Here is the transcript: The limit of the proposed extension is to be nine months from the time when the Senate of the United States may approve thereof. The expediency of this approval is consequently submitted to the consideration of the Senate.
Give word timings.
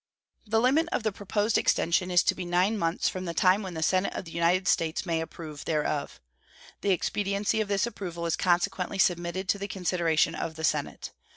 The 0.47 0.59
limit 0.59 0.89
of 0.91 1.03
the 1.03 1.11
proposed 1.11 1.59
extension 1.59 2.09
is 2.09 2.23
to 2.23 2.33
be 2.33 2.43
nine 2.43 2.75
months 2.75 3.07
from 3.07 3.25
the 3.25 3.35
time 3.35 3.61
when 3.61 3.75
the 3.75 3.83
Senate 3.83 4.15
of 4.15 4.25
the 4.25 4.31
United 4.31 4.67
States 4.67 5.05
may 5.05 5.21
approve 5.21 5.65
thereof. 5.65 6.19
The 6.81 6.89
expediency 6.89 7.61
of 7.61 7.67
this 7.67 7.85
approval 7.85 8.25
is 8.25 8.35
consequently 8.35 8.97
submitted 8.97 9.47
to 9.49 9.59
the 9.59 9.67
consideration 9.67 10.33
of 10.33 10.55
the 10.55 10.63
Senate. 10.63 11.11